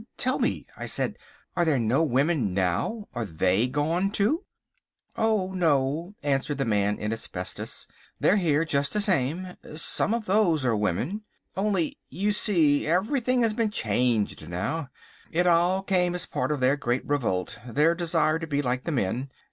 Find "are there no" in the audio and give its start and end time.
1.55-2.01